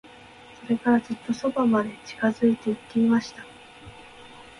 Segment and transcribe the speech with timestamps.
[0.65, 3.45] それから、ずっと側まで近づいて行ってみました。